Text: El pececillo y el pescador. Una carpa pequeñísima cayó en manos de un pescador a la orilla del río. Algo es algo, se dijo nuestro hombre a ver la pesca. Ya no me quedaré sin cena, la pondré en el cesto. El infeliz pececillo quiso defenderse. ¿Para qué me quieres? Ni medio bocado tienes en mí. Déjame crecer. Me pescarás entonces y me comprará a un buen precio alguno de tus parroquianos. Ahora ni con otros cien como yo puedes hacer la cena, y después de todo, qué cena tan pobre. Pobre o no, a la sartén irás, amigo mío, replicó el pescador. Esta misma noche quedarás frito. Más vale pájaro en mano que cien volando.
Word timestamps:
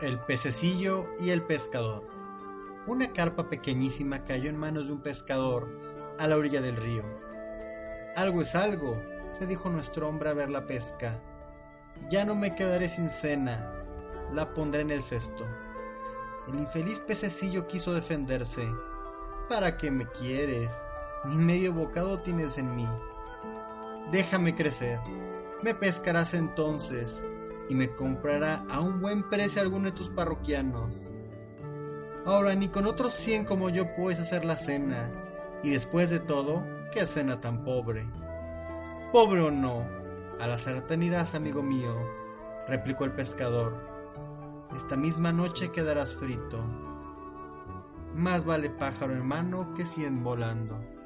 El 0.00 0.20
pececillo 0.20 1.08
y 1.18 1.30
el 1.30 1.42
pescador. 1.42 2.06
Una 2.86 3.12
carpa 3.12 3.50
pequeñísima 3.50 4.24
cayó 4.24 4.48
en 4.48 4.56
manos 4.56 4.86
de 4.86 4.92
un 4.92 5.02
pescador 5.02 5.68
a 6.20 6.28
la 6.28 6.36
orilla 6.36 6.60
del 6.60 6.76
río. 6.76 7.02
Algo 8.14 8.42
es 8.42 8.54
algo, 8.54 9.02
se 9.26 9.44
dijo 9.48 9.70
nuestro 9.70 10.08
hombre 10.08 10.30
a 10.30 10.34
ver 10.34 10.50
la 10.50 10.66
pesca. 10.66 11.20
Ya 12.10 12.24
no 12.24 12.36
me 12.36 12.54
quedaré 12.54 12.88
sin 12.88 13.08
cena, 13.08 13.74
la 14.32 14.54
pondré 14.54 14.82
en 14.82 14.92
el 14.92 15.02
cesto. 15.02 15.44
El 16.46 16.60
infeliz 16.60 17.00
pececillo 17.00 17.66
quiso 17.66 17.92
defenderse. 17.92 18.72
¿Para 19.48 19.78
qué 19.78 19.90
me 19.90 20.06
quieres? 20.06 20.72
Ni 21.24 21.36
medio 21.38 21.72
bocado 21.72 22.20
tienes 22.20 22.56
en 22.56 22.76
mí. 22.76 22.88
Déjame 24.12 24.54
crecer. 24.54 25.00
Me 25.64 25.74
pescarás 25.74 26.34
entonces 26.34 27.20
y 27.68 27.74
me 27.74 27.94
comprará 27.94 28.64
a 28.68 28.80
un 28.80 29.00
buen 29.00 29.28
precio 29.28 29.62
alguno 29.62 29.86
de 29.86 29.96
tus 29.96 30.08
parroquianos. 30.08 30.94
Ahora 32.24 32.54
ni 32.54 32.68
con 32.68 32.86
otros 32.86 33.12
cien 33.12 33.44
como 33.44 33.70
yo 33.70 33.94
puedes 33.94 34.18
hacer 34.18 34.44
la 34.44 34.56
cena, 34.56 35.10
y 35.62 35.70
después 35.70 36.10
de 36.10 36.20
todo, 36.20 36.64
qué 36.92 37.06
cena 37.06 37.40
tan 37.40 37.64
pobre. 37.64 38.06
Pobre 39.12 39.40
o 39.40 39.50
no, 39.50 39.86
a 40.38 40.46
la 40.46 40.58
sartén 40.58 41.02
irás, 41.02 41.34
amigo 41.34 41.62
mío, 41.62 41.94
replicó 42.66 43.04
el 43.04 43.12
pescador. 43.12 43.76
Esta 44.76 44.96
misma 44.96 45.32
noche 45.32 45.72
quedarás 45.72 46.14
frito. 46.14 46.62
Más 48.14 48.44
vale 48.44 48.70
pájaro 48.70 49.14
en 49.14 49.26
mano 49.26 49.74
que 49.74 49.84
cien 49.84 50.22
volando. 50.22 50.97